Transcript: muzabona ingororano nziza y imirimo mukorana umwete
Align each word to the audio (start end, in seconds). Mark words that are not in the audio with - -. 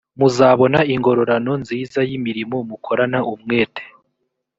muzabona 0.19 0.79
ingororano 0.93 1.53
nziza 1.63 1.99
y 2.09 2.11
imirimo 2.17 2.57
mukorana 2.69 3.19
umwete 3.33 3.83